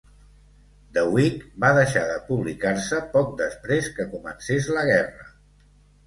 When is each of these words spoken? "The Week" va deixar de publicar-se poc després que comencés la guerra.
"The 0.97 1.01
Week" 1.15 1.41
va 1.65 1.67
deixar 1.79 2.05
de 2.11 2.15
publicar-se 2.29 3.01
poc 3.11 3.35
després 3.41 3.91
que 3.99 4.07
comencés 4.15 4.71
la 4.79 4.87
guerra. 4.89 5.29